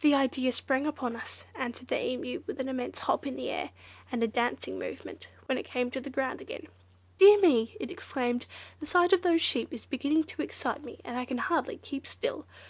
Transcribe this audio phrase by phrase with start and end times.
[0.00, 3.72] "The idea sprang upon us," answered the Emu, with an immense hop in the air,
[4.10, 6.68] and a dancing movement when it came to the ground again.
[7.18, 8.46] "Dear me!" it exclaimed,
[8.78, 12.06] "the sight of those sheep is beginning to excite me, and I can hardly keep
[12.06, 12.46] still!